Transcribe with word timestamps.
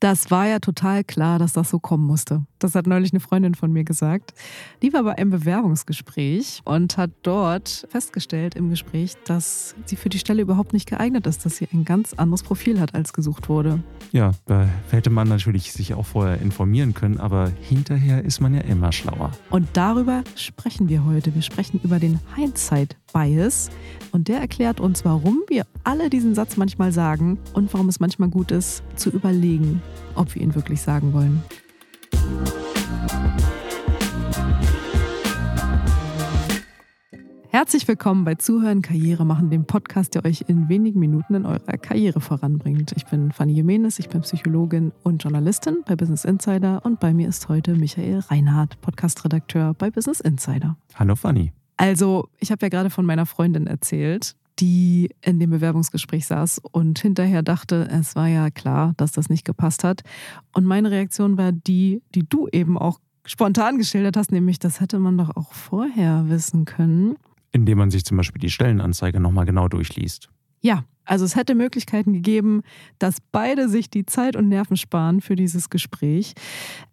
Das 0.00 0.30
war 0.30 0.46
ja 0.46 0.60
total 0.60 1.02
klar, 1.02 1.38
dass 1.38 1.54
das 1.54 1.70
so 1.70 1.80
kommen 1.80 2.06
musste. 2.06 2.44
Das 2.58 2.74
hat 2.74 2.86
neulich 2.86 3.12
eine 3.12 3.20
Freundin 3.20 3.54
von 3.54 3.72
mir 3.72 3.84
gesagt. 3.84 4.34
Die 4.82 4.92
war 4.92 5.04
bei 5.04 5.16
einem 5.16 5.30
Bewerbungsgespräch 5.30 6.60
und 6.64 6.96
hat 6.96 7.10
dort 7.22 7.86
festgestellt 7.88 8.54
im 8.54 8.70
Gespräch, 8.70 9.14
dass 9.24 9.74
sie 9.84 9.96
für 9.96 10.08
die 10.08 10.18
Stelle 10.18 10.42
überhaupt 10.42 10.72
nicht 10.72 10.88
geeignet 10.88 11.26
ist, 11.26 11.44
dass 11.44 11.56
sie 11.56 11.68
ein 11.72 11.84
ganz 11.84 12.14
anderes 12.14 12.42
Profil 12.42 12.80
hat, 12.80 12.94
als 12.94 13.12
gesucht 13.12 13.48
wurde. 13.48 13.82
Ja, 14.12 14.32
da 14.46 14.68
hätte 14.90 15.10
man 15.10 15.28
natürlich 15.28 15.72
sich 15.72 15.94
auch 15.94 16.06
vorher 16.06 16.40
informieren 16.40 16.94
können, 16.94 17.18
aber 17.18 17.52
hinterher 17.60 18.24
ist 18.24 18.40
man 18.40 18.54
ja 18.54 18.62
immer 18.62 18.92
schlauer. 18.92 19.32
Und 19.50 19.68
darüber 19.74 20.24
sprechen 20.34 20.88
wir 20.88 21.04
heute. 21.04 21.34
Wir 21.34 21.42
sprechen 21.42 21.80
über 21.84 21.98
den 21.98 22.18
Hindsight 22.34 22.96
Bias 23.12 23.70
und 24.12 24.28
der 24.28 24.40
erklärt 24.40 24.80
uns, 24.80 25.04
warum 25.04 25.42
wir 25.48 25.64
alle 25.84 26.10
diesen 26.10 26.34
Satz 26.34 26.56
manchmal 26.56 26.92
sagen 26.92 27.38
und 27.52 27.72
warum 27.72 27.88
es 27.88 28.00
manchmal 28.00 28.28
gut 28.28 28.50
ist, 28.50 28.82
zu 28.96 29.10
überlegen, 29.10 29.82
ob 30.14 30.34
wir 30.34 30.42
ihn 30.42 30.54
wirklich 30.54 30.80
sagen 30.80 31.12
wollen. 31.12 31.42
Herzlich 37.58 37.88
willkommen 37.88 38.24
bei 38.24 38.36
Zuhören 38.36 38.82
Karriere 38.82 39.26
machen, 39.26 39.50
dem 39.50 39.64
Podcast, 39.64 40.14
der 40.14 40.24
euch 40.24 40.44
in 40.46 40.68
wenigen 40.68 41.00
Minuten 41.00 41.34
in 41.34 41.44
eurer 41.44 41.76
Karriere 41.76 42.20
voranbringt. 42.20 42.92
Ich 42.94 43.04
bin 43.06 43.32
Fanny 43.32 43.52
Jimenez, 43.52 43.98
ich 43.98 44.08
bin 44.08 44.20
Psychologin 44.20 44.92
und 45.02 45.24
Journalistin 45.24 45.82
bei 45.84 45.96
Business 45.96 46.24
Insider 46.24 46.84
und 46.84 47.00
bei 47.00 47.12
mir 47.12 47.28
ist 47.28 47.48
heute 47.48 47.74
Michael 47.74 48.20
Reinhardt, 48.20 48.80
Podcastredakteur 48.80 49.74
bei 49.74 49.90
Business 49.90 50.20
Insider. 50.20 50.76
Hallo 50.94 51.16
Fanny. 51.16 51.52
Also, 51.76 52.28
ich 52.38 52.52
habe 52.52 52.64
ja 52.64 52.68
gerade 52.68 52.90
von 52.90 53.04
meiner 53.04 53.26
Freundin 53.26 53.66
erzählt, 53.66 54.36
die 54.60 55.10
in 55.20 55.40
dem 55.40 55.50
Bewerbungsgespräch 55.50 56.28
saß 56.28 56.60
und 56.70 57.00
hinterher 57.00 57.42
dachte, 57.42 57.88
es 57.90 58.14
war 58.14 58.28
ja 58.28 58.50
klar, 58.50 58.94
dass 58.98 59.10
das 59.10 59.30
nicht 59.30 59.44
gepasst 59.44 59.82
hat. 59.82 60.02
Und 60.54 60.64
meine 60.64 60.92
Reaktion 60.92 61.36
war 61.36 61.50
die, 61.50 62.02
die 62.14 62.22
du 62.22 62.46
eben 62.52 62.78
auch 62.78 63.00
spontan 63.24 63.78
geschildert 63.78 64.16
hast, 64.16 64.30
nämlich 64.30 64.60
das 64.60 64.80
hätte 64.80 65.00
man 65.00 65.18
doch 65.18 65.34
auch 65.36 65.52
vorher 65.52 66.28
wissen 66.28 66.64
können. 66.64 67.16
Indem 67.52 67.78
man 67.78 67.90
sich 67.90 68.04
zum 68.04 68.16
Beispiel 68.16 68.40
die 68.40 68.50
Stellenanzeige 68.50 69.20
nochmal 69.20 69.46
genau 69.46 69.68
durchliest. 69.68 70.28
Ja, 70.60 70.84
also 71.04 71.24
es 71.24 71.36
hätte 71.36 71.54
Möglichkeiten 71.54 72.12
gegeben, 72.12 72.62
dass 72.98 73.18
beide 73.32 73.68
sich 73.68 73.88
die 73.88 74.04
Zeit 74.04 74.36
und 74.36 74.48
Nerven 74.48 74.76
sparen 74.76 75.20
für 75.20 75.36
dieses 75.36 75.70
Gespräch. 75.70 76.34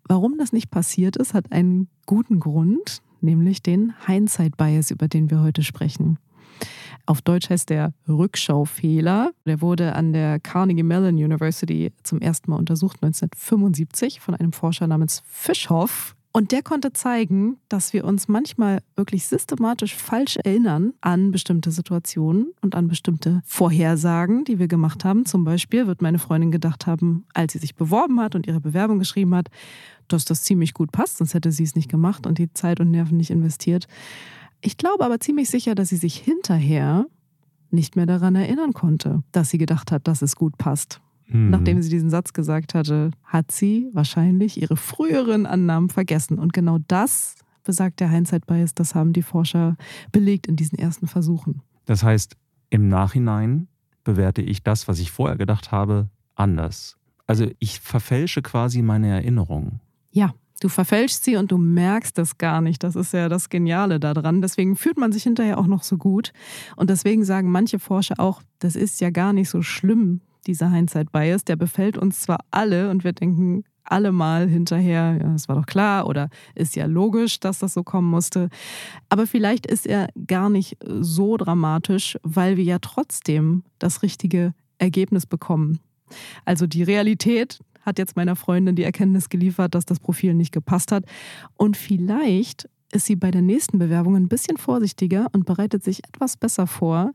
Warum 0.08 0.38
das 0.38 0.54
nicht 0.54 0.72
passiert 0.72 1.18
ist, 1.18 1.34
hat 1.34 1.52
einen 1.52 1.90
guten 2.06 2.40
Grund, 2.40 3.02
nämlich 3.22 3.62
den 3.62 3.94
Hindsight 4.06 4.56
Bias, 4.56 4.92
über 4.92 5.08
den 5.08 5.30
wir 5.30 5.42
heute 5.42 5.64
sprechen. 5.64 6.18
Auf 7.08 7.22
Deutsch 7.22 7.50
heißt 7.50 7.70
der 7.70 7.94
Rückschaufehler. 8.08 9.32
Der 9.46 9.62
wurde 9.62 9.96
an 9.96 10.14
der 10.14 10.40
Carnegie 10.40 10.84
Mellon 10.84 11.16
University 11.16 11.92
zum 12.04 12.20
ersten 12.20 12.50
Mal 12.50 12.58
untersucht, 12.58 13.04
1975, 13.04 14.22
von 14.22 14.34
einem 14.34 14.54
Forscher 14.54 14.88
namens 14.88 15.22
Fischhoff. 15.26 16.16
Und 16.36 16.52
der 16.52 16.64
konnte 16.64 16.92
zeigen, 16.92 17.60
dass 17.70 17.94
wir 17.94 18.04
uns 18.04 18.28
manchmal 18.28 18.82
wirklich 18.98 19.26
systematisch 19.26 19.96
falsch 19.96 20.36
erinnern 20.36 20.92
an 21.00 21.32
bestimmte 21.32 21.72
Situationen 21.72 22.52
und 22.60 22.76
an 22.76 22.90
bestimmte 22.90 23.42
Vorhersagen, 23.46 24.44
die 24.44 24.60
wir 24.60 24.68
gemacht 24.68 25.06
haben. 25.06 25.26
Zum 25.26 25.46
Beispiel 25.46 25.88
wird 25.88 26.02
meine 26.02 26.20
Freundin 26.20 26.52
gedacht 26.52 26.88
haben, 26.88 27.26
als 27.34 27.54
sie 27.54 27.60
sich 27.60 27.76
beworben 27.76 28.20
hat 28.20 28.36
und 28.36 28.48
ihre 28.48 28.60
Bewerbung 28.60 29.00
geschrieben 29.00 29.34
hat, 29.34 29.48
dass 30.10 30.26
das 30.26 30.44
ziemlich 30.44 30.74
gut 30.74 30.92
passt, 30.92 31.20
sonst 31.20 31.36
hätte 31.36 31.54
sie 31.54 31.64
es 31.64 31.74
nicht 31.74 31.90
gemacht 31.90 32.28
und 32.28 32.38
die 32.38 32.52
Zeit 32.52 32.82
und 32.82 32.92
Nerven 32.92 33.16
nicht 33.16 33.30
investiert. 33.30 33.88
Ich 34.60 34.76
glaube 34.76 35.06
aber 35.06 35.22
ziemlich 35.22 35.50
sicher, 35.50 35.74
dass 35.74 35.88
sie 35.88 35.96
sich 35.96 36.18
hinterher 36.18 37.06
nicht 37.72 37.96
mehr 37.96 38.08
daran 38.08 38.36
erinnern 38.36 38.74
konnte, 38.74 39.24
dass 39.32 39.52
sie 39.52 39.58
gedacht 39.58 39.90
hat, 39.90 40.06
dass 40.10 40.22
es 40.22 40.36
gut 40.36 40.58
passt. 40.58 41.00
Mhm. 41.28 41.50
Nachdem 41.50 41.82
sie 41.82 41.90
diesen 41.90 42.10
Satz 42.10 42.34
gesagt 42.34 42.74
hatte, 42.74 43.12
hat 43.24 43.52
sie 43.52 43.90
wahrscheinlich 43.94 44.62
ihre 44.62 44.78
früheren 44.78 45.46
Annahmen 45.46 45.90
vergessen. 45.90 46.40
Und 46.40 46.54
genau 46.54 46.80
das 46.88 47.36
besagt 47.64 48.00
der 48.00 48.10
Hindsight-Bias, 48.10 48.76
das 48.76 48.96
haben 48.96 49.14
die 49.14 49.24
Forscher 49.24 49.76
belegt 50.12 50.48
in 50.48 50.56
diesen 50.56 50.78
ersten 50.78 51.08
Versuchen. 51.08 51.62
Das 51.86 52.04
heißt, 52.04 52.36
im 52.70 52.88
Nachhinein 52.88 53.68
bewerte 54.04 54.42
ich 54.42 54.64
das, 54.64 54.88
was 54.88 55.00
ich 55.00 55.12
vorher 55.12 55.38
gedacht 55.38 55.72
habe, 55.72 56.10
anders. 56.36 56.98
Also 57.28 57.48
ich 57.60 57.80
verfälsche 57.80 58.42
quasi 58.42 58.82
meine 58.82 59.08
Erinnerung. 59.08 59.80
Ja, 60.12 60.36
du 60.62 60.70
verfälschst 60.70 61.24
sie 61.24 61.38
und 61.38 61.52
du 61.52 61.58
merkst 61.58 62.18
das 62.18 62.38
gar 62.38 62.62
nicht. 62.62 62.84
Das 62.84 62.96
ist 62.96 63.14
ja 63.14 63.30
das 63.30 63.50
Geniale 63.50 64.00
daran. 64.00 64.42
Deswegen 64.42 64.76
fühlt 64.76 64.98
man 64.98 65.12
sich 65.12 65.24
hinterher 65.24 65.58
auch 65.58 65.68
noch 65.68 65.84
so 65.84 65.98
gut. 65.98 66.34
Und 66.76 66.90
deswegen 66.92 67.26
sagen 67.26 67.52
manche 67.52 67.80
Forscher 67.80 68.20
auch, 68.20 68.42
das 68.60 68.76
ist 68.76 69.02
ja 69.02 69.10
gar 69.10 69.34
nicht 69.34 69.50
so 69.50 69.64
schlimm, 69.64 70.22
dieser 70.48 70.70
Hindsight-Bias. 70.70 71.46
Der 71.46 71.56
befällt 71.56 71.98
uns 71.98 72.22
zwar 72.22 72.40
alle 72.52 72.90
und 72.90 73.04
wir 73.04 73.14
denken 73.14 73.64
alle 73.84 74.12
mal 74.12 74.48
hinterher, 74.48 75.18
ja, 75.22 75.30
das 75.30 75.48
war 75.48 75.56
doch 75.56 75.66
klar 75.66 76.08
oder 76.08 76.30
ist 76.56 76.76
ja 76.76 76.86
logisch, 76.86 77.40
dass 77.40 77.60
das 77.60 77.74
so 77.74 77.84
kommen 77.84 78.10
musste. 78.10 78.50
Aber 79.10 79.28
vielleicht 79.28 79.66
ist 79.66 79.86
er 79.86 80.10
gar 80.28 80.50
nicht 80.50 80.78
so 80.84 81.38
dramatisch, 81.38 82.18
weil 82.24 82.58
wir 82.58 82.64
ja 82.64 82.80
trotzdem 82.80 83.64
das 83.80 84.02
richtige 84.02 84.54
Ergebnis 84.80 85.26
bekommen. 85.26 85.80
Also 86.46 86.68
die 86.68 86.84
Realität 86.84 87.60
hat 87.82 88.00
jetzt 88.00 88.16
meiner 88.16 88.36
Freundin 88.36 88.76
die 88.76 88.84
Erkenntnis 88.84 89.30
geliefert, 89.30 89.76
dass 89.76 89.86
das 89.86 90.00
Profil 90.00 90.34
nicht 90.34 90.52
gepasst 90.52 90.92
hat. 90.92 91.06
Und 91.56 91.78
vielleicht 91.78 92.68
ist 92.92 93.06
sie 93.06 93.16
bei 93.16 93.32
der 93.32 93.42
nächsten 93.42 93.78
Bewerbung 93.78 94.16
ein 94.16 94.28
bisschen 94.28 94.58
vorsichtiger 94.58 95.28
und 95.34 95.46
bereitet 95.46 95.84
sich 95.84 96.04
etwas 96.08 96.38
besser 96.38 96.66
vor, 96.66 97.12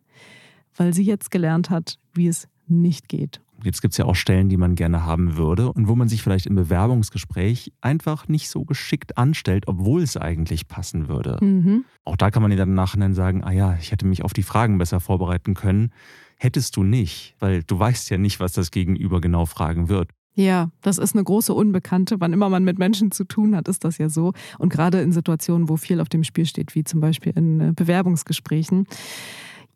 weil 0.77 0.95
sie 0.95 1.05
jetzt 1.05 1.31
gelernt 1.31 1.71
hat, 1.71 1.99
wie 2.13 2.29
es 2.29 2.49
nicht 2.71 3.09
geht. 3.09 3.41
Jetzt 3.63 3.83
gibt 3.83 3.93
es 3.93 3.99
ja 3.99 4.07
auch 4.07 4.15
Stellen, 4.15 4.49
die 4.49 4.57
man 4.57 4.75
gerne 4.75 5.05
haben 5.05 5.37
würde 5.37 5.71
und 5.73 5.87
wo 5.87 5.95
man 5.95 6.09
sich 6.09 6.23
vielleicht 6.23 6.47
im 6.47 6.55
Bewerbungsgespräch 6.55 7.73
einfach 7.81 8.27
nicht 8.29 8.49
so 8.49 8.65
geschickt 8.65 9.19
anstellt, 9.19 9.69
obwohl 9.69 10.03
es 10.03 10.17
eigentlich 10.17 10.67
passen 10.67 11.09
würde. 11.09 11.37
Mhm. 11.43 11.85
Auch 12.05 12.17
da 12.17 12.31
kann 12.31 12.43
man 12.43 12.51
ja 12.51 12.57
dann 12.57 12.75
nachher 12.75 13.13
sagen, 13.13 13.45
ah 13.45 13.53
ja, 13.53 13.77
ich 13.79 13.93
hätte 13.93 14.07
mich 14.07 14.25
auf 14.25 14.33
die 14.33 14.43
Fragen 14.43 14.79
besser 14.79 15.01
vorbereiten 15.01 15.55
können. 15.55 15.93
Hättest 16.39 16.77
du 16.77 16.85
nicht, 16.85 17.35
weil 17.39 17.63
du 17.63 17.79
weißt 17.79 18.09
ja 18.09 18.17
nicht, 18.17 18.41
was 18.41 18.53
das 18.53 18.71
Gegenüber 18.71 19.21
genau 19.21 19.45
fragen 19.45 19.89
wird. 19.89 20.11
Ja, 20.35 20.71
das 20.81 20.99
ist 20.99 21.15
eine 21.15 21.25
große 21.25 21.53
Unbekannte. 21.53 22.21
Wann 22.21 22.33
immer 22.33 22.49
man 22.49 22.65
mit 22.65 22.79
Menschen 22.79 23.11
zu 23.11 23.25
tun 23.25 23.57
hat, 23.57 23.69
ist 23.69 23.85
das 23.85 23.99
ja 23.99 24.09
so. 24.09 24.33
Und 24.59 24.73
gerade 24.73 25.01
in 25.03 25.13
Situationen, 25.13 25.69
wo 25.69 25.77
viel 25.77 26.01
auf 26.01 26.09
dem 26.09 26.25
Spiel 26.25 26.47
steht, 26.47 26.75
wie 26.75 26.85
zum 26.85 27.01
Beispiel 27.01 27.33
in 27.35 27.61
äh, 27.61 27.73
Bewerbungsgesprächen. 27.75 28.87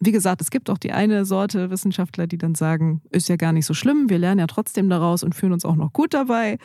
Wie 0.00 0.12
gesagt, 0.12 0.40
es 0.40 0.50
gibt 0.50 0.70
auch 0.70 0.78
die 0.78 0.92
eine 0.92 1.24
Sorte 1.24 1.70
Wissenschaftler, 1.70 2.26
die 2.26 2.38
dann 2.38 2.54
sagen, 2.54 3.00
ist 3.10 3.28
ja 3.28 3.36
gar 3.36 3.52
nicht 3.52 3.66
so 3.66 3.74
schlimm, 3.74 4.10
wir 4.10 4.18
lernen 4.18 4.40
ja 4.40 4.46
trotzdem 4.46 4.88
daraus 4.88 5.22
und 5.22 5.34
fühlen 5.34 5.52
uns 5.52 5.64
auch 5.64 5.76
noch 5.76 5.92
gut 5.92 6.14
dabei. 6.14 6.58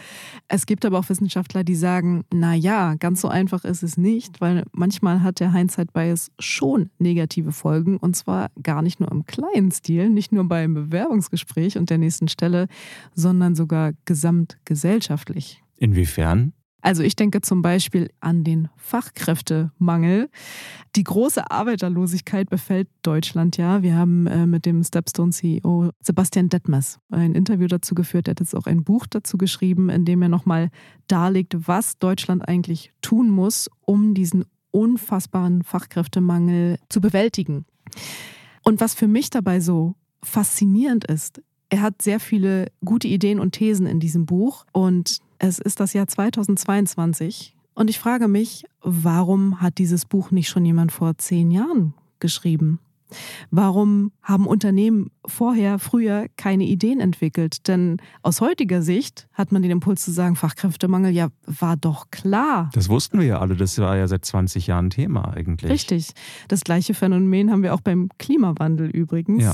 Es 0.47 0.65
gibt 0.65 0.85
aber 0.85 0.99
auch 0.99 1.09
Wissenschaftler, 1.09 1.63
die 1.63 1.75
sagen, 1.75 2.23
na 2.33 2.53
ja, 2.53 2.95
ganz 2.95 3.21
so 3.21 3.27
einfach 3.27 3.63
ist 3.63 3.83
es 3.83 3.97
nicht, 3.97 4.41
weil 4.41 4.63
manchmal 4.71 5.23
hat 5.23 5.39
der 5.39 5.53
Hindsight 5.53 5.93
Bias 5.93 6.31
schon 6.39 6.89
negative 6.99 7.51
Folgen 7.51 7.97
und 7.97 8.15
zwar 8.15 8.49
gar 8.61 8.81
nicht 8.81 8.99
nur 8.99 9.11
im 9.11 9.25
kleinen 9.25 9.71
Stil, 9.71 10.09
nicht 10.09 10.31
nur 10.31 10.43
beim 10.45 10.73
Bewerbungsgespräch 10.73 11.77
und 11.77 11.89
der 11.89 11.97
nächsten 11.97 12.27
Stelle, 12.27 12.67
sondern 13.13 13.55
sogar 13.55 13.93
gesamtgesellschaftlich. 14.05 15.63
Inwiefern? 15.77 16.53
Also 16.81 17.03
ich 17.03 17.15
denke 17.15 17.41
zum 17.41 17.61
Beispiel 17.61 18.09
an 18.19 18.43
den 18.43 18.69
Fachkräftemangel. 18.77 20.29
Die 20.95 21.03
große 21.03 21.51
Arbeiterlosigkeit 21.51 22.49
befällt 22.49 22.87
Deutschland 23.01 23.57
ja. 23.57 23.83
Wir 23.83 23.95
haben 23.95 24.27
äh, 24.27 24.45
mit 24.45 24.65
dem 24.65 24.83
Stepstone-CEO 24.83 25.91
Sebastian 26.01 26.49
Detmers 26.49 26.99
ein 27.09 27.35
Interview 27.35 27.67
dazu 27.67 27.95
geführt. 27.95 28.27
Er 28.27 28.31
hat 28.31 28.39
jetzt 28.39 28.55
auch 28.55 28.65
ein 28.65 28.83
Buch 28.83 29.05
dazu 29.07 29.37
geschrieben, 29.37 29.89
in 29.89 30.05
dem 30.05 30.21
er 30.21 30.29
nochmal 30.29 30.69
darlegt, 31.07 31.67
was 31.67 31.97
Deutschland 31.97 32.47
eigentlich 32.47 32.91
tun 33.01 33.29
muss, 33.29 33.69
um 33.85 34.13
diesen 34.13 34.45
unfassbaren 34.71 35.63
Fachkräftemangel 35.63 36.77
zu 36.89 37.01
bewältigen. 37.01 37.65
Und 38.63 38.79
was 38.79 38.93
für 38.93 39.07
mich 39.07 39.29
dabei 39.29 39.59
so 39.59 39.95
faszinierend 40.23 41.05
ist, 41.05 41.41
er 41.69 41.81
hat 41.81 42.01
sehr 42.01 42.19
viele 42.19 42.71
gute 42.83 43.07
Ideen 43.07 43.39
und 43.39 43.51
Thesen 43.51 43.85
in 43.85 43.99
diesem 43.99 44.25
Buch 44.25 44.65
und 44.71 45.19
es 45.39 45.57
ist 45.57 45.79
das 45.79 45.93
Jahr 45.93 46.07
2022 46.07 47.55
und 47.73 47.89
ich 47.89 47.97
frage 47.97 48.27
mich, 48.27 48.65
warum 48.81 49.61
hat 49.61 49.77
dieses 49.77 50.05
Buch 50.05 50.31
nicht 50.31 50.49
schon 50.49 50.65
jemand 50.65 50.91
vor 50.91 51.17
zehn 51.17 51.49
Jahren 51.49 51.93
geschrieben? 52.19 52.79
Warum 53.51 54.11
haben 54.21 54.47
Unternehmen 54.47 55.11
vorher, 55.25 55.79
früher 55.79 56.27
keine 56.37 56.65
Ideen 56.65 56.99
entwickelt? 56.99 57.67
Denn 57.67 57.97
aus 58.21 58.41
heutiger 58.41 58.81
Sicht 58.81 59.27
hat 59.33 59.51
man 59.51 59.61
den 59.61 59.71
Impuls 59.71 60.03
zu 60.03 60.11
sagen, 60.11 60.35
Fachkräftemangel, 60.35 61.11
ja, 61.11 61.29
war 61.45 61.77
doch 61.77 62.11
klar. 62.11 62.69
Das 62.73 62.89
wussten 62.89 63.19
wir 63.19 63.25
ja 63.25 63.39
alle, 63.39 63.55
das 63.55 63.77
war 63.79 63.97
ja 63.97 64.07
seit 64.07 64.25
20 64.25 64.67
Jahren 64.67 64.89
Thema 64.89 65.33
eigentlich. 65.33 65.71
Richtig. 65.71 66.11
Das 66.47 66.61
gleiche 66.61 66.93
Phänomen 66.93 67.51
haben 67.51 67.63
wir 67.63 67.73
auch 67.73 67.81
beim 67.81 68.09
Klimawandel 68.17 68.89
übrigens. 68.89 69.43
Ja. 69.43 69.53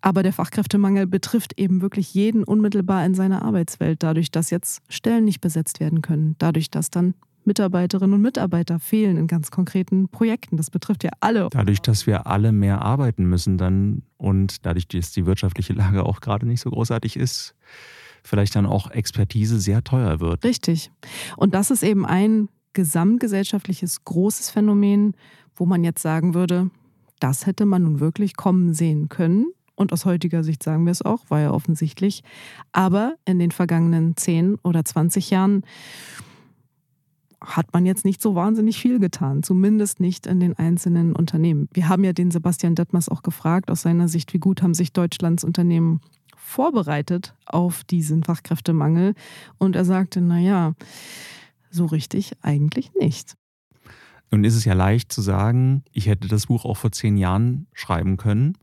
Aber 0.00 0.22
der 0.22 0.32
Fachkräftemangel 0.32 1.06
betrifft 1.06 1.58
eben 1.58 1.82
wirklich 1.82 2.14
jeden 2.14 2.44
unmittelbar 2.44 3.04
in 3.04 3.14
seiner 3.14 3.42
Arbeitswelt, 3.42 4.02
dadurch, 4.02 4.30
dass 4.30 4.50
jetzt 4.50 4.82
Stellen 4.88 5.24
nicht 5.24 5.40
besetzt 5.40 5.80
werden 5.80 6.02
können, 6.02 6.36
dadurch, 6.38 6.70
dass 6.70 6.90
dann 6.90 7.14
Mitarbeiterinnen 7.46 8.14
und 8.14 8.22
Mitarbeiter 8.22 8.78
fehlen 8.78 9.16
in 9.16 9.26
ganz 9.26 9.50
konkreten 9.50 10.08
Projekten. 10.08 10.56
Das 10.56 10.70
betrifft 10.70 11.04
ja 11.04 11.10
alle. 11.20 11.48
Dadurch, 11.50 11.80
dass 11.80 12.06
wir 12.06 12.26
alle 12.26 12.52
mehr 12.52 12.82
arbeiten 12.82 13.24
müssen 13.24 13.58
dann 13.58 14.02
und 14.16 14.64
dadurch, 14.66 14.88
dass 14.88 15.12
die 15.12 15.26
wirtschaftliche 15.26 15.72
Lage 15.72 16.04
auch 16.04 16.20
gerade 16.20 16.46
nicht 16.46 16.60
so 16.60 16.70
großartig 16.70 17.16
ist, 17.16 17.54
vielleicht 18.22 18.56
dann 18.56 18.66
auch 18.66 18.90
Expertise 18.90 19.60
sehr 19.60 19.84
teuer 19.84 20.20
wird. 20.20 20.44
Richtig. 20.44 20.90
Und 21.36 21.54
das 21.54 21.70
ist 21.70 21.82
eben 21.82 22.06
ein 22.06 22.48
gesamtgesellschaftliches 22.72 24.04
großes 24.04 24.50
Phänomen, 24.50 25.14
wo 25.54 25.66
man 25.66 25.84
jetzt 25.84 26.02
sagen 26.02 26.34
würde, 26.34 26.70
das 27.20 27.46
hätte 27.46 27.64
man 27.66 27.84
nun 27.84 28.00
wirklich 28.00 28.36
kommen 28.36 28.74
sehen 28.74 29.08
können. 29.08 29.46
Und 29.76 29.92
aus 29.92 30.04
heutiger 30.04 30.44
Sicht 30.44 30.62
sagen 30.62 30.84
wir 30.84 30.92
es 30.92 31.02
auch, 31.02 31.30
war 31.30 31.40
ja 31.40 31.50
offensichtlich. 31.50 32.22
Aber 32.72 33.14
in 33.24 33.38
den 33.38 33.50
vergangenen 33.50 34.16
10 34.16 34.56
oder 34.56 34.84
20 34.84 35.30
Jahren 35.30 35.64
hat 37.44 37.72
man 37.72 37.86
jetzt 37.86 38.04
nicht 38.04 38.22
so 38.22 38.34
wahnsinnig 38.34 38.78
viel 38.78 38.98
getan, 38.98 39.42
zumindest 39.42 40.00
nicht 40.00 40.26
in 40.26 40.40
den 40.40 40.54
einzelnen 40.58 41.14
Unternehmen. 41.14 41.68
Wir 41.72 41.88
haben 41.88 42.04
ja 42.04 42.12
den 42.12 42.30
Sebastian 42.30 42.74
Detmers 42.74 43.08
auch 43.08 43.22
gefragt, 43.22 43.70
aus 43.70 43.82
seiner 43.82 44.08
Sicht, 44.08 44.32
wie 44.32 44.38
gut 44.38 44.62
haben 44.62 44.74
sich 44.74 44.92
Deutschlands 44.92 45.44
Unternehmen 45.44 46.00
vorbereitet 46.36 47.34
auf 47.46 47.84
diesen 47.84 48.22
Fachkräftemangel. 48.22 49.14
Und 49.58 49.76
er 49.76 49.84
sagte, 49.84 50.20
naja, 50.20 50.74
so 51.70 51.86
richtig 51.86 52.32
eigentlich 52.42 52.92
nicht. 52.98 53.34
Nun 54.30 54.44
ist 54.44 54.56
es 54.56 54.64
ja 54.64 54.74
leicht 54.74 55.12
zu 55.12 55.20
sagen, 55.20 55.84
ich 55.92 56.06
hätte 56.06 56.28
das 56.28 56.46
Buch 56.46 56.64
auch 56.64 56.76
vor 56.76 56.92
zehn 56.92 57.16
Jahren 57.16 57.66
schreiben 57.72 58.16
können, 58.16 58.58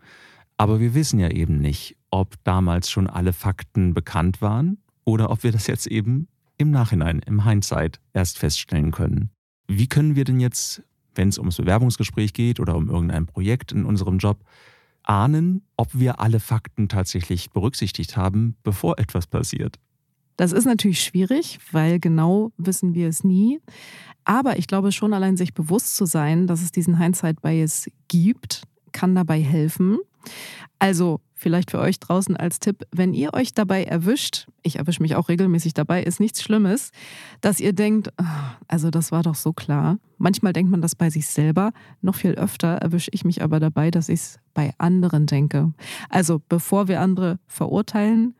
aber 0.57 0.79
wir 0.79 0.93
wissen 0.93 1.19
ja 1.19 1.29
eben 1.29 1.59
nicht, 1.59 1.97
ob 2.09 2.35
damals 2.43 2.89
schon 2.89 3.07
alle 3.07 3.33
Fakten 3.33 3.93
bekannt 3.93 4.41
waren 4.41 4.77
oder 5.05 5.29
ob 5.29 5.43
wir 5.43 5.51
das 5.51 5.67
jetzt 5.67 5.87
eben 5.87 6.27
im 6.61 6.71
Nachhinein, 6.71 7.19
im 7.25 7.45
Hindsight 7.45 7.99
erst 8.13 8.37
feststellen 8.37 8.91
können. 8.91 9.31
Wie 9.67 9.87
können 9.87 10.15
wir 10.15 10.23
denn 10.23 10.39
jetzt, 10.39 10.83
wenn 11.15 11.29
es 11.29 11.37
ums 11.37 11.57
Bewerbungsgespräch 11.57 12.33
geht 12.33 12.59
oder 12.59 12.75
um 12.75 12.89
irgendein 12.89 13.25
Projekt 13.25 13.71
in 13.71 13.85
unserem 13.85 14.17
Job, 14.17 14.43
ahnen, 15.03 15.63
ob 15.77 15.89
wir 15.93 16.19
alle 16.19 16.39
Fakten 16.39 16.87
tatsächlich 16.87 17.51
berücksichtigt 17.51 18.17
haben, 18.17 18.55
bevor 18.63 18.99
etwas 18.99 19.27
passiert? 19.27 19.77
Das 20.37 20.51
ist 20.51 20.65
natürlich 20.65 21.03
schwierig, 21.03 21.59
weil 21.71 21.99
genau 21.99 22.51
wissen 22.57 22.93
wir 22.93 23.07
es 23.07 23.23
nie. 23.23 23.59
Aber 24.23 24.57
ich 24.57 24.67
glaube 24.67 24.91
schon 24.91 25.13
allein 25.13 25.37
sich 25.37 25.53
bewusst 25.53 25.95
zu 25.95 26.05
sein, 26.05 26.47
dass 26.47 26.61
es 26.61 26.71
diesen 26.71 26.97
Hindsight-Bias 26.97 27.89
gibt, 28.07 28.63
kann 28.91 29.15
dabei 29.15 29.41
helfen. 29.41 29.99
Also 30.79 31.21
vielleicht 31.41 31.71
für 31.71 31.79
euch 31.79 31.99
draußen 31.99 32.37
als 32.37 32.59
Tipp, 32.59 32.85
wenn 32.91 33.13
ihr 33.13 33.33
euch 33.33 33.53
dabei 33.53 33.83
erwischt, 33.83 34.47
ich 34.61 34.77
erwische 34.77 35.01
mich 35.01 35.15
auch 35.15 35.27
regelmäßig 35.27 35.73
dabei, 35.73 36.03
ist 36.03 36.19
nichts 36.19 36.41
Schlimmes, 36.41 36.91
dass 37.41 37.59
ihr 37.59 37.73
denkt, 37.73 38.13
ah, 38.17 38.55
also 38.67 38.89
das 38.91 39.11
war 39.11 39.23
doch 39.23 39.35
so 39.35 39.51
klar. 39.51 39.97
Manchmal 40.17 40.53
denkt 40.53 40.71
man 40.71 40.81
das 40.81 40.95
bei 40.95 41.09
sich 41.09 41.27
selber, 41.27 41.73
noch 42.01 42.15
viel 42.15 42.31
öfter 42.33 42.69
erwische 42.75 43.11
ich 43.13 43.25
mich 43.25 43.41
aber 43.41 43.59
dabei, 43.59 43.91
dass 43.91 44.07
ich 44.07 44.19
es 44.19 44.39
bei 44.53 44.71
anderen 44.77 45.25
denke. 45.25 45.73
Also 46.09 46.41
bevor 46.47 46.87
wir 46.87 47.01
andere 47.01 47.39
verurteilen, 47.47 48.35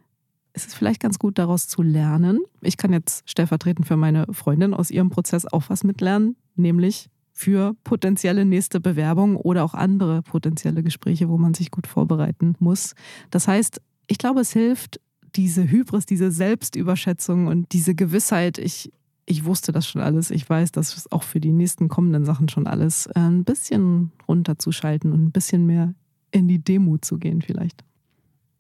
ist 0.54 0.68
es 0.68 0.74
vielleicht 0.74 1.02
ganz 1.02 1.18
gut, 1.18 1.38
daraus 1.38 1.68
zu 1.68 1.82
lernen. 1.82 2.40
Ich 2.62 2.78
kann 2.78 2.94
jetzt 2.94 3.30
stellvertretend 3.30 3.88
für 3.88 3.98
meine 3.98 4.26
Freundin 4.32 4.74
aus 4.74 4.92
ihrem 4.92 5.10
Prozess 5.10 5.46
auch 5.46 5.64
was 5.70 5.84
mitlernen, 5.84 6.36
nämlich 6.56 7.10
für 7.32 7.76
potenzielle 7.84 8.46
nächste 8.46 8.80
Bewerbungen 8.80 9.36
oder 9.36 9.64
auch 9.64 9.74
andere 9.74 10.22
potenzielle 10.22 10.84
Gespräche, 10.84 11.30
wo 11.30 11.38
man 11.38 11.54
sich 11.54 11.72
gut 11.72 11.88
vorbereiten 11.88 12.56
muss. 12.60 12.94
Das 13.30 13.48
heißt, 13.48 13.82
ich 14.08 14.18
glaube, 14.18 14.42
es 14.42 14.52
hilft, 14.52 15.00
diese 15.36 15.70
Hybris, 15.70 16.06
diese 16.06 16.32
Selbstüberschätzung 16.32 17.48
und 17.48 17.72
diese 17.72 17.96
Gewissheit, 17.96 18.58
ich, 18.58 18.92
ich 19.26 19.46
wusste 19.46 19.72
das 19.72 19.88
schon 19.88 20.02
alles, 20.02 20.30
ich 20.30 20.50
weiß, 20.50 20.72
dass 20.74 20.96
es 20.98 21.12
auch 21.12 21.24
für 21.24 21.40
die 21.40 21.54
nächsten 21.54 21.88
kommenden 21.88 22.26
Sachen 22.26 22.50
schon 22.50 22.68
alles 22.68 23.08
äh, 23.08 23.20
ein 23.20 23.46
bisschen 23.46 24.12
runterzuschalten 24.28 25.14
und 25.14 25.24
ein 25.24 25.32
bisschen 25.32 25.66
mehr 25.66 25.94
in 26.32 26.48
die 26.48 26.60
Demut 26.60 27.06
zu 27.06 27.18
gehen 27.18 27.42
vielleicht 27.42 27.84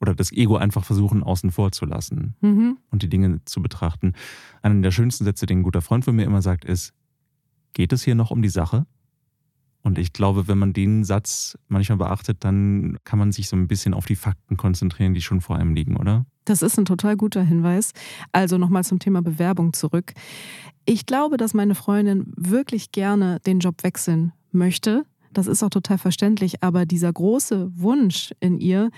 oder 0.01 0.15
das 0.15 0.31
Ego 0.31 0.57
einfach 0.57 0.83
versuchen, 0.83 1.23
außen 1.23 1.51
vor 1.51 1.71
zu 1.71 1.85
lassen 1.85 2.33
mhm. 2.41 2.77
und 2.89 3.03
die 3.03 3.09
Dinge 3.09 3.39
zu 3.45 3.61
betrachten. 3.61 4.13
Einer 4.61 4.81
der 4.81 4.91
schönsten 4.91 5.23
Sätze, 5.23 5.45
den 5.45 5.59
ein 5.59 5.63
guter 5.63 5.81
Freund 5.81 6.03
von 6.03 6.15
mir 6.15 6.25
immer 6.25 6.41
sagt, 6.41 6.65
ist, 6.65 6.93
geht 7.73 7.93
es 7.93 8.03
hier 8.03 8.15
noch 8.15 8.31
um 8.31 8.41
die 8.41 8.49
Sache? 8.49 8.85
Und 9.83 9.97
ich 9.97 10.13
glaube, 10.13 10.47
wenn 10.47 10.59
man 10.59 10.73
den 10.73 11.03
Satz 11.03 11.57
manchmal 11.67 11.97
beachtet, 11.97 12.43
dann 12.43 12.97
kann 13.03 13.17
man 13.17 13.31
sich 13.31 13.49
so 13.49 13.55
ein 13.55 13.67
bisschen 13.67 13.93
auf 13.93 14.05
die 14.05 14.15
Fakten 14.15 14.55
konzentrieren, 14.57 15.13
die 15.13 15.21
schon 15.21 15.41
vor 15.41 15.55
einem 15.55 15.73
liegen, 15.73 15.97
oder? 15.97 16.25
Das 16.45 16.61
ist 16.61 16.77
ein 16.77 16.85
total 16.85 17.17
guter 17.17 17.41
Hinweis. 17.41 17.93
Also 18.31 18.57
nochmal 18.57 18.83
zum 18.83 18.99
Thema 18.99 19.21
Bewerbung 19.21 19.73
zurück. 19.73 20.13
Ich 20.85 21.05
glaube, 21.05 21.37
dass 21.37 21.53
meine 21.53 21.75
Freundin 21.75 22.31
wirklich 22.35 22.91
gerne 22.91 23.39
den 23.45 23.59
Job 23.59 23.83
wechseln 23.83 24.33
möchte. 24.51 25.05
Das 25.33 25.47
ist 25.47 25.63
auch 25.63 25.69
total 25.69 25.97
verständlich. 25.97 26.61
Aber 26.61 26.85
dieser 26.85 27.11
große 27.11 27.71
Wunsch 27.75 28.33
in 28.39 28.59
ihr, 28.59 28.91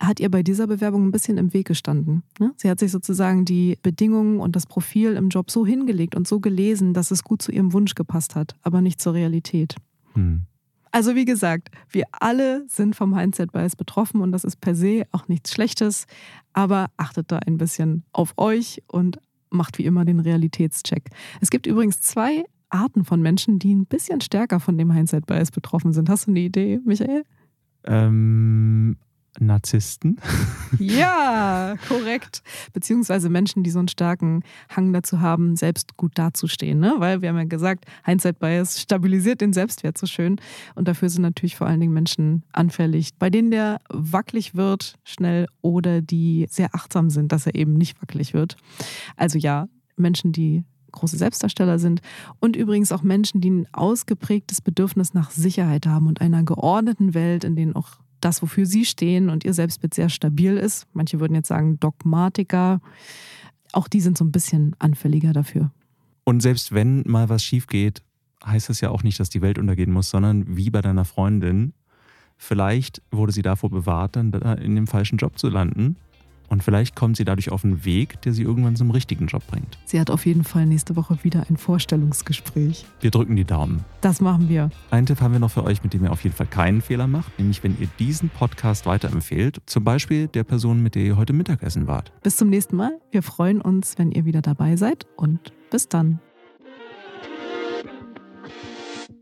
hat 0.00 0.20
ihr 0.20 0.30
bei 0.30 0.42
dieser 0.42 0.66
Bewerbung 0.66 1.06
ein 1.06 1.10
bisschen 1.10 1.38
im 1.38 1.52
Weg 1.52 1.66
gestanden. 1.66 2.22
Ne? 2.38 2.52
Sie 2.56 2.70
hat 2.70 2.78
sich 2.78 2.92
sozusagen 2.92 3.44
die 3.44 3.78
Bedingungen 3.82 4.40
und 4.40 4.54
das 4.54 4.66
Profil 4.66 5.14
im 5.14 5.28
Job 5.28 5.50
so 5.50 5.66
hingelegt 5.66 6.14
und 6.14 6.28
so 6.28 6.40
gelesen, 6.40 6.94
dass 6.94 7.10
es 7.10 7.24
gut 7.24 7.42
zu 7.42 7.52
ihrem 7.52 7.72
Wunsch 7.72 7.94
gepasst 7.94 8.34
hat, 8.34 8.54
aber 8.62 8.80
nicht 8.80 9.00
zur 9.00 9.14
Realität. 9.14 9.76
Hm. 10.14 10.42
Also 10.90 11.14
wie 11.14 11.24
gesagt, 11.24 11.70
wir 11.90 12.04
alle 12.12 12.64
sind 12.68 12.96
vom 12.96 13.16
Hindsight-Bias 13.16 13.76
betroffen 13.76 14.20
und 14.20 14.32
das 14.32 14.44
ist 14.44 14.60
per 14.60 14.74
se 14.74 15.04
auch 15.12 15.28
nichts 15.28 15.52
Schlechtes, 15.52 16.06
aber 16.52 16.90
achtet 16.96 17.30
da 17.30 17.38
ein 17.38 17.58
bisschen 17.58 18.04
auf 18.12 18.32
euch 18.36 18.82
und 18.86 19.18
macht 19.50 19.78
wie 19.78 19.84
immer 19.84 20.04
den 20.04 20.20
Realitätscheck. 20.20 21.10
Es 21.40 21.50
gibt 21.50 21.66
übrigens 21.66 22.00
zwei 22.00 22.44
Arten 22.70 23.04
von 23.04 23.20
Menschen, 23.20 23.58
die 23.58 23.74
ein 23.74 23.86
bisschen 23.86 24.20
stärker 24.20 24.60
von 24.60 24.76
dem 24.78 24.90
Hindsight-Bias 24.90 25.50
betroffen 25.50 25.92
sind. 25.92 26.08
Hast 26.08 26.26
du 26.26 26.30
eine 26.30 26.40
Idee, 26.40 26.80
Michael? 26.84 27.24
Ähm, 27.84 28.96
Narzissten. 29.40 30.18
Ja, 30.78 31.76
korrekt. 31.88 32.42
Beziehungsweise 32.72 33.28
Menschen, 33.28 33.62
die 33.62 33.70
so 33.70 33.78
einen 33.78 33.88
starken 33.88 34.42
Hang 34.68 34.92
dazu 34.92 35.20
haben, 35.20 35.56
selbst 35.56 35.96
gut 35.96 36.12
dazustehen. 36.16 36.78
Ne? 36.78 36.94
Weil 36.98 37.22
wir 37.22 37.28
haben 37.28 37.38
ja 37.38 37.44
gesagt, 37.44 37.84
Hindsight 38.04 38.38
Bias 38.38 38.80
stabilisiert 38.80 39.40
den 39.40 39.52
Selbstwert 39.52 39.98
so 39.98 40.06
schön. 40.06 40.36
Und 40.74 40.88
dafür 40.88 41.08
sind 41.08 41.22
natürlich 41.22 41.56
vor 41.56 41.66
allen 41.66 41.80
Dingen 41.80 41.92
Menschen 41.92 42.44
anfällig, 42.52 43.14
bei 43.18 43.30
denen 43.30 43.50
der 43.50 43.78
wackelig 43.88 44.54
wird 44.54 44.98
schnell 45.04 45.46
oder 45.62 46.00
die 46.00 46.46
sehr 46.50 46.74
achtsam 46.74 47.10
sind, 47.10 47.32
dass 47.32 47.46
er 47.46 47.54
eben 47.54 47.74
nicht 47.74 48.00
wackelig 48.00 48.34
wird. 48.34 48.56
Also 49.16 49.38
ja, 49.38 49.68
Menschen, 49.96 50.32
die 50.32 50.64
große 50.92 51.16
Selbstdarsteller 51.16 51.78
sind 51.78 52.00
und 52.40 52.56
übrigens 52.56 52.92
auch 52.92 53.02
Menschen, 53.02 53.40
die 53.40 53.50
ein 53.50 53.66
ausgeprägtes 53.72 54.60
Bedürfnis 54.60 55.14
nach 55.14 55.30
Sicherheit 55.30 55.86
haben 55.86 56.06
und 56.06 56.20
einer 56.20 56.42
geordneten 56.44 57.14
Welt, 57.14 57.44
in 57.44 57.56
denen 57.56 57.76
auch 57.76 57.98
das, 58.20 58.42
wofür 58.42 58.66
sie 58.66 58.84
stehen 58.84 59.30
und 59.30 59.44
ihr 59.44 59.54
Selbstbild 59.54 59.94
sehr 59.94 60.08
stabil 60.08 60.56
ist. 60.56 60.86
Manche 60.92 61.20
würden 61.20 61.34
jetzt 61.34 61.48
sagen 61.48 61.78
Dogmatiker. 61.80 62.80
Auch 63.72 63.88
die 63.88 64.00
sind 64.00 64.18
so 64.18 64.24
ein 64.24 64.32
bisschen 64.32 64.74
anfälliger 64.78 65.32
dafür. 65.32 65.70
Und 66.24 66.40
selbst 66.40 66.72
wenn 66.72 67.02
mal 67.06 67.28
was 67.28 67.42
schief 67.42 67.66
geht, 67.66 68.02
heißt 68.44 68.68
das 68.68 68.80
ja 68.80 68.90
auch 68.90 69.02
nicht, 69.02 69.18
dass 69.20 69.30
die 69.30 69.42
Welt 69.42 69.58
untergehen 69.58 69.92
muss, 69.92 70.10
sondern 70.10 70.56
wie 70.56 70.70
bei 70.70 70.80
deiner 70.80 71.04
Freundin, 71.04 71.72
vielleicht 72.36 73.02
wurde 73.10 73.32
sie 73.32 73.42
davor 73.42 73.70
bewahrt, 73.70 74.16
dann 74.16 74.32
in 74.32 74.74
dem 74.74 74.86
falschen 74.86 75.18
Job 75.18 75.38
zu 75.38 75.48
landen 75.48 75.96
und 76.48 76.62
vielleicht 76.62 76.96
kommt 76.96 77.16
sie 77.16 77.24
dadurch 77.24 77.50
auf 77.50 77.64
einen 77.64 77.84
Weg, 77.84 78.20
der 78.22 78.32
sie 78.32 78.42
irgendwann 78.42 78.76
zum 78.76 78.90
richtigen 78.90 79.26
Job 79.26 79.46
bringt. 79.46 79.78
Sie 79.84 80.00
hat 80.00 80.10
auf 80.10 80.26
jeden 80.26 80.44
Fall 80.44 80.66
nächste 80.66 80.96
Woche 80.96 81.18
wieder 81.22 81.44
ein 81.48 81.56
Vorstellungsgespräch. 81.56 82.86
Wir 83.00 83.10
drücken 83.10 83.36
die 83.36 83.44
Daumen. 83.44 83.84
Das 84.00 84.20
machen 84.20 84.48
wir. 84.48 84.70
Einen 84.90 85.06
Tipp 85.06 85.20
haben 85.20 85.32
wir 85.32 85.40
noch 85.40 85.50
für 85.50 85.64
euch, 85.64 85.82
mit 85.82 85.94
dem 85.94 86.04
ihr 86.04 86.12
auf 86.12 86.22
jeden 86.24 86.34
Fall 86.34 86.46
keinen 86.46 86.80
Fehler 86.80 87.06
macht, 87.06 87.38
nämlich 87.38 87.62
wenn 87.62 87.78
ihr 87.80 87.88
diesen 87.98 88.28
Podcast 88.30 88.86
weiterempfehlt, 88.86 89.58
zum 89.66 89.84
Beispiel 89.84 90.28
der 90.28 90.44
Person, 90.44 90.82
mit 90.82 90.94
der 90.94 91.02
ihr 91.04 91.16
heute 91.16 91.32
Mittagessen 91.32 91.86
wart. 91.86 92.12
Bis 92.22 92.36
zum 92.36 92.48
nächsten 92.48 92.76
Mal. 92.76 92.98
Wir 93.10 93.22
freuen 93.22 93.60
uns, 93.60 93.98
wenn 93.98 94.12
ihr 94.12 94.24
wieder 94.24 94.42
dabei 94.42 94.76
seid 94.76 95.06
und 95.16 95.52
bis 95.70 95.88
dann. 95.88 96.20